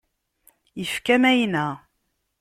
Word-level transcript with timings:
Ifka 0.83 1.15
mayna. 1.21 1.65